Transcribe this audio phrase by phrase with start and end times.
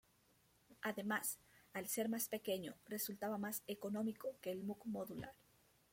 [0.81, 1.37] Además,
[1.73, 5.35] al ser más pequeño, resultaba más económico que el Moog Modular.